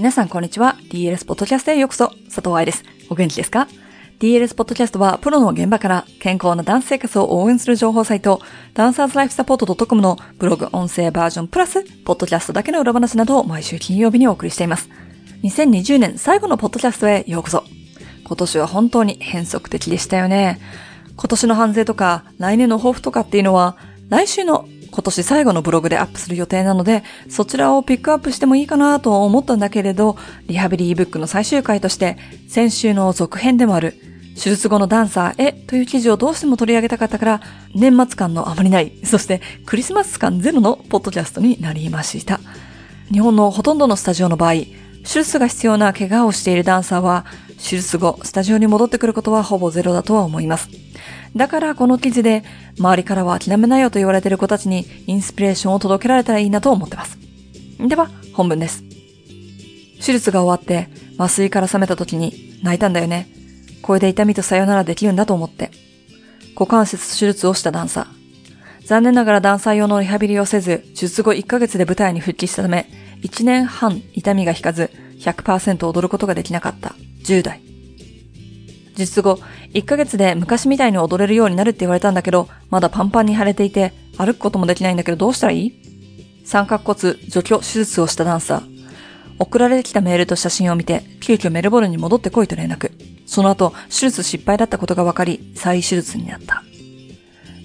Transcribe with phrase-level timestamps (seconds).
[0.00, 0.78] 皆さんこんにちは。
[0.88, 2.08] DLS ポッドキャストへようこそ。
[2.24, 2.84] 佐藤愛です。
[3.10, 3.68] お元気ですか
[4.18, 8.40] ？DLS ポッドキャストはプロの現場から健康なダンス生活を応援する情報サイト、
[8.72, 14.88] ダンサーズライフサポート .com のブログ音声バージョンプラス、ポッドキャストだけの裏話などを毎週金曜日にお送りしています。
[15.42, 17.64] 2020年最後のポッドキャストへようこそ。
[18.24, 20.60] 今年は本当に変則的でしたよね。
[21.14, 23.76] 今年の反省とか、来年の抱負とかっていうのは、
[24.08, 32.16] 来週の今年最後のブログでアップする予定なので、そちらをピックアップしてもいいかなと思ったんだけれど、リハビリ ebook の最終回として、
[32.48, 33.94] 先週の続編でもある、
[34.34, 37.40] 手術後のダンサーへという記事をどうしても取り上げたかったから、
[37.74, 42.40] 年末感のあまりない、そしてクリスマス感ゼロのポッドキャストになりました。
[43.12, 44.54] 日本のほとんどのスタジオの場合、
[45.02, 47.24] 手術が必要な怪我をしているダンサーは、
[47.56, 50.68] 手術後、スタジオに戻ってくることはほぼゼロだとは思います。
[51.36, 52.44] だからこの記事で、
[52.78, 57.18] 周りからは諦めないよと言われている子たちにインスピレーションを届けられたらいいなと思ってます。
[57.78, 58.82] では、本文です。
[60.04, 63.28] 手術が終わって、麻酔から覚めた時に泣いたんだよね。
[63.82, 65.70] これで痛みとさよならできるんだと思って。
[66.54, 68.86] 股関節手術をしたダンサー。
[68.86, 72.86] 残念ながらダンサー用のリハビリをせず、術後1ヶ月で舞台に復帰したため、
[73.22, 74.90] 1年半痛みが引かず、
[75.20, 77.60] 100%踊ることができなかった10代。
[78.96, 79.38] 術後、
[79.72, 85.72] 1ヶ月で昔みたいに踊れるようになるって言われたんだけど、まだパンパンに腫れていて、歩くこともできないんだけどどうしたらいい？
[86.44, 88.80] 三角骨除去手術をしたダンサー。
[89.38, 92.92] 送られてきたメールと写真を見て、急遽メルボルンに戻ってこいと連絡。
[93.24, 96.62] その後、手術失敗だったことが分かり、再手術になった。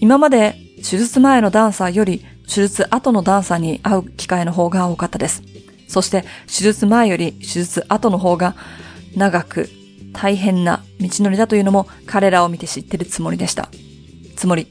[0.00, 5.42] 今まで、手術前のダンサーより、手術後のダンサーに会う機会の方が多かったです。
[5.88, 8.54] そして、手術前より手術後の方が、
[9.16, 9.68] 長く、
[10.14, 13.70] 大変な道のりだというのも彼らを見て知ってるつもりでした。
[14.36, 14.66] つもり。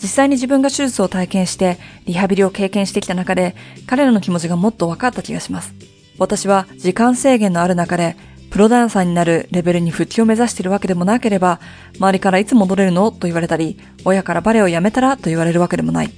[0.00, 1.76] 実際に自分が手術を体験して
[2.06, 5.74] リハビリを経験してきた中で彼らの気持ちがもっと分かった気がします。
[6.18, 8.16] 私は時間制限のある中で
[8.50, 11.60] プロダンサーになるレベルに復帰を目指しているわけでもなければ、
[11.98, 13.10] 周りからいつ戻れるの？
[13.10, 15.16] と言われたり、親からバレエをやめたら？
[15.16, 16.10] と言われるわけでもない。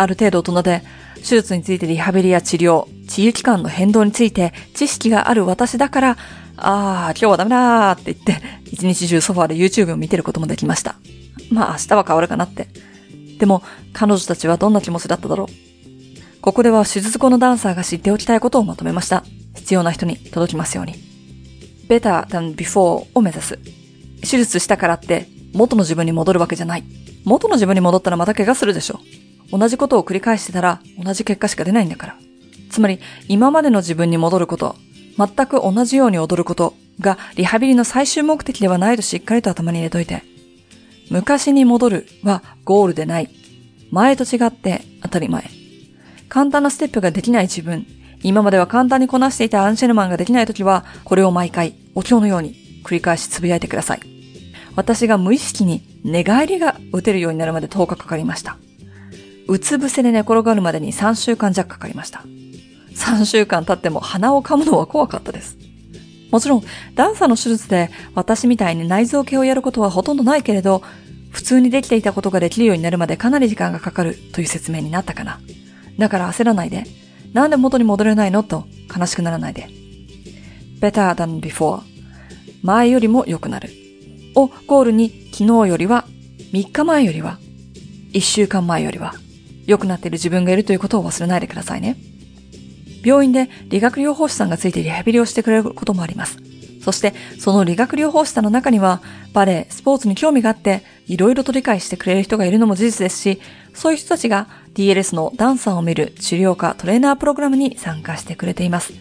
[0.00, 0.82] ある程度大人で、
[1.16, 6.10] 手術についてリハビリや治療、治癒期間の変動について知識がある私だから、
[6.56, 10.96] ああ、今日はダメだーって言って、一日中ソファーで YouTube を見てることもできました。
[11.50, 12.68] まあ明日は変わるかなって。
[13.38, 16.40] でも、彼女たちはどんな気持ちだっただろう。
[16.40, 19.24] ここでは手術後のダンサーが知っておきたいことをまとめました。
[19.54, 20.94] 必要な人に届きますように。
[21.88, 23.58] better than before を目指す。
[24.22, 26.84] 手術したからって元の自分に戻るわけじゃない。
[27.24, 29.00] 元の自分に戻ったらまた怪我するでしょ。
[29.50, 32.16] 同じことを繰り返してたら同じ結果しか出ないんだから。
[32.70, 34.76] つまり、今までの自分に戻ること、
[35.16, 40.22] 全く同じように踊ることがリハビリの最終目的ではないとしっかりと頭に入れといて。
[41.10, 43.30] 昔に戻るはゴールでない。
[43.90, 45.44] 前と違って当たり前。
[46.28, 47.86] 簡単なステップができない自分。
[48.22, 52.54] 今までは簡単にこなしていたアンシェルマンができないときは、これを毎回、お経のように
[52.84, 54.00] 繰り返しつぶやいてください。
[54.76, 58.58] 私が無意識に寝返りが打てるようになるまで10日かかりました。
[59.48, 62.22] うつ伏せで寝転がるまでに3週間弱かかりました。
[62.94, 65.56] 3週間経っても鼻を噛むのは怖かったです。
[66.30, 66.62] もちろん、
[66.94, 70.82] ダンサーの手術で私みたいに内臓系をやることはほとんどないけれど、
[71.30, 75.40] 普通にできていたことができるようになるまでかなり時間がかかるという説明になったかな。
[75.98, 76.84] だから焦らないで、
[77.32, 78.42] なんで元に戻れないの？
[78.42, 79.68] と悲しくならないで。
[80.80, 81.80] better than before
[82.62, 83.70] 前よりも良くなる。
[84.34, 86.04] をゴールに昨日よりは、
[86.52, 87.38] 3日前よりは、
[88.12, 89.14] 1週間前よりは、
[89.68, 91.96] 良くなっている自分がいるということを忘れないでくださいね。
[93.04, 96.38] 病院で理学療法士さんがついてリハビリをしてくれることもあります。
[96.80, 99.02] そして、その理学療法士さんの中には、
[99.34, 103.40] バレエ、スポーツに興味があって、いろいろと理解してくれる人がいるのも事実ですし、
[103.74, 108.94] そういう人たちが DLS のダンサーを見る治療科トレーナープログラムに参加してくれています。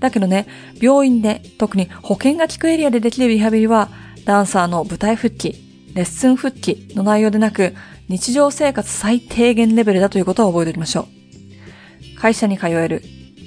[0.00, 0.48] だけどね、
[0.80, 3.88] 病院で、特に保険が効くエリアでできるリハビリは、
[4.24, 5.54] ダンサーの舞台復帰、
[5.94, 7.74] レッスン復帰の内容でなく、
[8.08, 11.08] 日常生活最低限レベルだということを覚えておきましょ
[12.16, 12.18] う。
[12.18, 13.02] 会社に通える、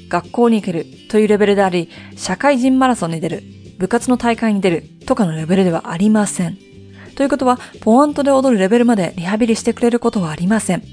[0.07, 3.43] 学校に行けるというレベルであり、社会人マラソンに出る、
[3.79, 6.57] 部活の大会に出るとかのレベルではありません。
[7.15, 10.83] ということは、ポワントで踊るレベルまでリハビリしてくれることはありません。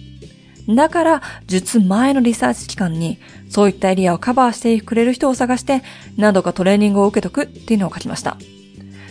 [0.74, 3.18] だから、術前のリサーチ期間に、
[3.50, 5.82] そういったエリアをカバーしてくれる人を探して、
[6.16, 8.38] 何度かトレーニングを受けとくっていうのを書きました。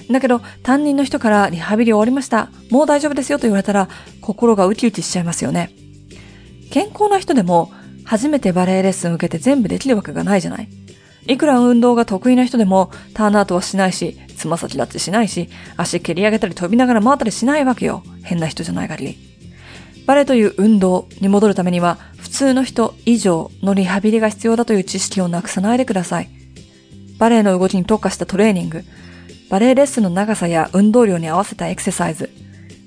[0.10, 2.50] だけど、担任の人からリハビリ終わりました。
[2.70, 3.90] もう大丈夫ですよと言われたら、
[4.22, 5.72] 心がウキウキしちゃいますよね。
[6.72, 7.72] 健康な人でも、
[8.06, 10.70] 初めてバレエレッスン受けて全部できるわけがないじゃない。
[11.28, 18.04] いくら運動が得意な人でも、ターンアウトはしないし、つま先立ちしないし、足蹴り上げたり飛びながら回ったりしないわけよ。
[18.24, 19.18] 変な人じゃない限り。
[20.06, 26.30] バレエという運動に戻るためには、普通の人以上のリハビリが必要だという知識をなくさないでください。
[27.18, 28.86] バレエの動きに特化したトレーニング、
[29.50, 32.30] バレエレッスンの長さや運動量に合わせたエクササイズ、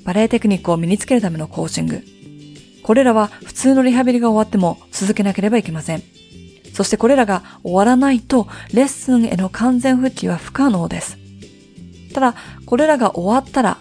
[0.05, 2.03] バレエテクニックを身につけるためのコーチング。
[2.83, 6.03] これらは普通のリハビリが終わっても続けなければいけません。
[6.75, 11.19] そしてこれらが終わらないとレッスンへの完全復帰は不可能です。
[12.13, 12.35] ただ、
[12.67, 13.79] これらが終わったら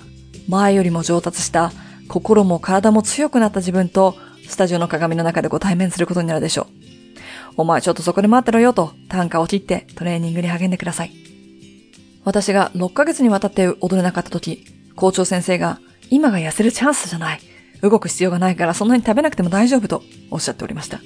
[0.48, 1.72] 前よりも上達した
[2.08, 4.16] 心も体も強くなった自分と
[4.48, 6.68] スタジオの鏡の中でご対面することになるでしょう。
[7.58, 11.29] お前ちょっとそこで待ってろよと単価を切ってトレーニングに励んでください。
[12.24, 15.80] 私が6ヶ月にわたって踊れなかった時、校長先生が
[16.10, 17.40] 今が痩せるチャンスじゃない。
[17.82, 21.00] 動く必要がないからそんなに食べなくても大丈夫とおっしゃっておりました。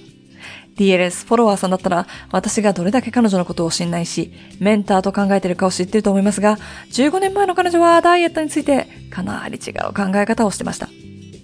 [0.76, 6.58] DLS フォロワーさんだったら私がどれだけ彼女のことを信頼し、メンターと考えているかを知っていると思いますが、
[6.92, 10.90] 15年前の彼女はダイエットについてかなり違う考え方をしてました。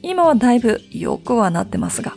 [0.01, 2.13] 今はだいぶ良くはなってますが。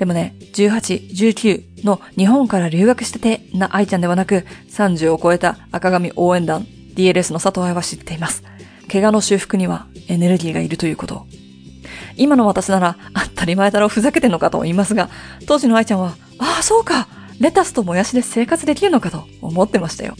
[0.00, 8.42] でもね、18、19の日本から留学しててな愛ちゃんではなく、30を超えた赤髪応援団 DLS の佐藤愛は知っています。
[8.90, 11.26] 怪我の修復にはエネルギーがいるということ。
[12.16, 15.10] 今の私なら当たり前だろふざけてんのかと言いますが、
[15.46, 17.06] 当時の愛ちゃんは、ああ、そうか
[17.38, 20.14] レタスともやしで生活できるのかと思ってましたよ。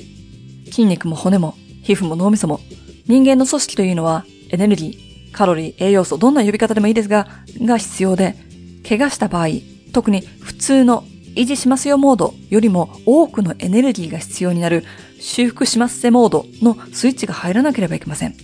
[0.67, 2.61] 筋肉も骨も皮膚も脳みそも
[3.07, 7.29] 人間の組織というのはエネルギー、カロリー、栄養素、どんな呼び方でもいいですが、
[7.63, 8.50] が必要で、
[8.89, 9.49] 怪我した場合、
[9.93, 11.05] 特に普通の
[11.37, 14.85] 維持しますよモードよりも多くのエネルギーが必要になる
[15.21, 18.35] 修復しますせモードのスイッチが入らなければいけません。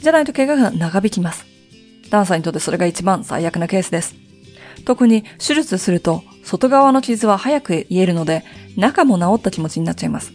[0.00, 1.46] じゃないと怪我が長引きます。
[2.10, 4.14] ダンサーにとってそれが一番最悪なケースです。
[4.84, 8.44] 特に手術すると外側の傷は早く癒えるので
[8.76, 10.32] 中も治った気持ちになっちゃいます。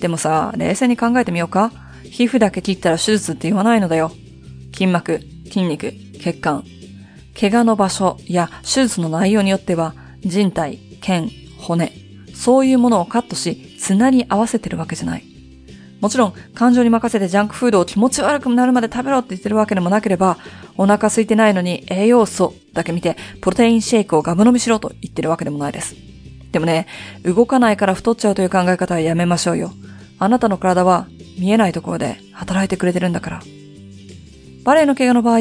[0.00, 1.72] でもさ、冷静に考えてみようか。
[2.04, 4.10] 皮膚だけ切ったら手術って言わないのだよ。
[4.72, 6.64] 筋膜、筋肉、血管。
[7.38, 11.92] 怪我の場所や手術の内容によっては人体、腱、骨、
[12.34, 15.24] そういうものをカットし、綱に合わせてるわけじゃない。
[16.00, 20.36] もちろん、感情に任せてジャンクフードを気持ち悪くなるまで食べろって言ってるわけでもなければ、
[20.76, 25.94] お腹空いてないのに栄養素だけ見て、プロテインシェイクをガブ飲みしろと言ってるわけでもないです。
[26.50, 26.88] でもね、
[27.24, 29.70] 動かないから太っちゃうという考え方はやめましょうよ。
[30.18, 31.06] あなたの体は
[31.38, 33.42] 見えないところで働いてくれてるんだから。
[34.64, 35.38] バレエの怪我の場合、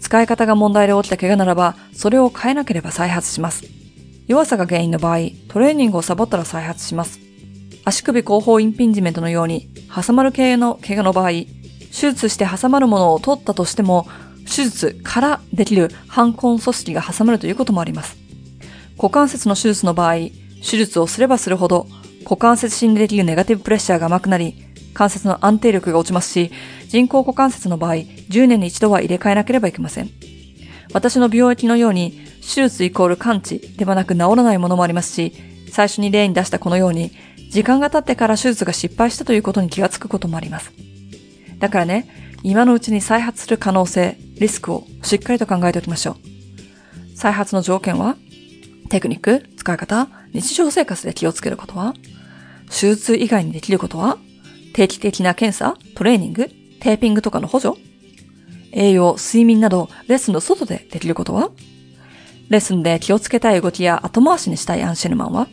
[0.00, 3.64] 使い方が問題で起きた怪我ならば、それを変えなければ再発します。
[4.26, 5.18] 弱さが原因の場合、
[5.48, 7.20] トレーニングをサボったら再発します。
[7.84, 11.46] 足首後方インピンジメントのように、挟まる系の怪我の場合、手
[11.90, 14.06] 術して挟まるものを取ったとしても、
[14.46, 18.16] 手術からできる反根組織が挟まるということもあります。
[18.96, 21.86] 股関節の手術の場合、手術をすればするほど、
[22.24, 24.54] 股関節心理的ネガティブプレッシャーが甘くなり、
[24.94, 26.50] 関節の安定力が落ちますし、
[26.90, 30.10] 人工股関節の場合、10年に一度は入れ替えなければいけません。
[30.92, 35.32] 私の病気のように、手術イコール完治ではなく治らないものもありますし、
[35.70, 37.12] 最初に例に出したこのように、
[37.48, 40.72] 時間が経ってから手術が失敗したということに気がつくこともあります。
[41.60, 42.08] だからね、
[42.42, 46.16] 今のうちに再発する可能性、リスクをしっかりと考えておきましょう。
[47.16, 48.16] 再発の条件は
[48.88, 51.94] テクニック、使い方、日常生活で気をつけることは
[52.68, 54.18] 手術以外にできることは
[54.72, 57.76] 定期的な検査、トレーニング、テーピングとかの補助？
[58.72, 61.50] 栄養、睡眠などレッスンの外でできることは？
[62.48, 65.48] レッスンで気をつけたい動きや後回しにしたいアンシェルマンは？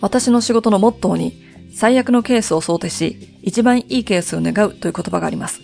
[0.00, 1.42] 私の仕事のモットーに
[1.74, 5.60] 最悪のケースを想定し、一番いいケースを願うという言葉があります。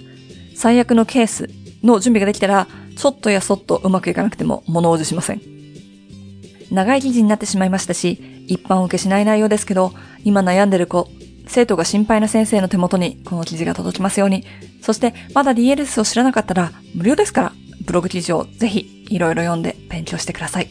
[0.56, 1.48] 最悪のケース
[1.82, 5.40] の準備ができたら、ちょっとやそっとうまくいかなくても物おじしません。
[6.70, 9.92] 長い記事になってしまいましたし、一般受けしない内容ですけど、
[10.24, 11.08] 今悩んでる子、
[11.52, 14.44] 生徒が心配な先生の手元にこの記事が届きますように。
[14.80, 17.52] そして、まだ DLS を知らなかったら無料ですから、
[17.84, 20.68] ブログ記事をぜひいろいろ読んで勉強してください。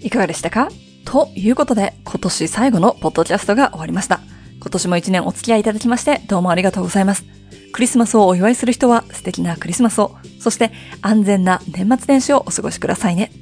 [0.00, 0.68] いかがでしたか？
[1.04, 4.20] ということで、今年最後のポッドキャストが終わりました。
[4.60, 7.24] 今年も一年お付き合いいただきまして、どうもありがとうございます。
[7.72, 10.70] クリスマスをお祝いする人は素敵なクリスマスを、そして
[11.00, 13.32] 安全な年末年始をお過ごしくださいね。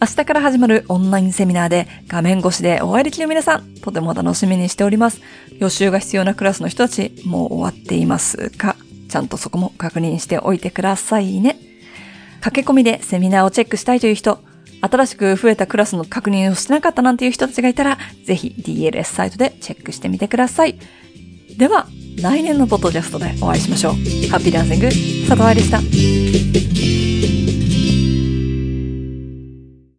[0.00, 5.20] 明日から始まるオンラインセミナーで画面越しでお会いできる皆さん、とても楽しみにしております。
[5.58, 8.76] 予習が必要なクラスの人たち、もう終わっていますか
[9.08, 11.58] ちゃんとそこも確認しておいてくださいね。
[12.40, 14.40] 駆け込みでセミナーをチェックしたいという人、
[14.80, 20.78] 新しく増えたクラスの確認をしてなかったなんていう人たちがいたら、ぜひ DLS サイトでチェックしてみてください。
[21.56, 21.86] では、
[22.20, 23.92] 来年のポッドキャストでお会いしましょう。
[24.28, 24.88] ハッピーダンシング、
[25.28, 26.83] 佐藤愛でした。